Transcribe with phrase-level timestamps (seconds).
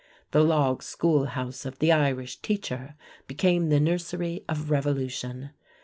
[0.31, 2.95] The log schoolhouse of the Irish teacher
[3.27, 5.51] became the nursery of revolution.